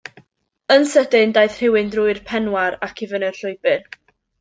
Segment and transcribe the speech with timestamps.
[0.75, 3.91] Yn sydyn, daeth rhywun drwy'r penwar ac i fyny'r llwybr.